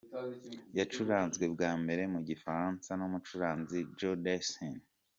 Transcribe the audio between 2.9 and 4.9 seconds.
n’umucuranzi Joe Dassin.